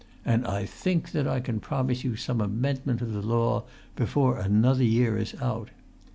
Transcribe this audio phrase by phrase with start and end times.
[0.25, 3.65] And I think that I can promise you some amendment of the law
[3.95, 5.69] before another year is out.